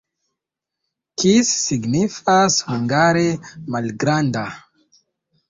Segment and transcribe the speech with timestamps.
[1.23, 3.27] Kis signifas hungare
[3.77, 4.45] malgranda.